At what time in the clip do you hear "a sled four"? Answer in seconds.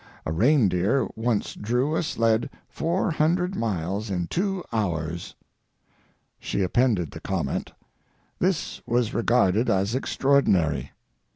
1.95-3.11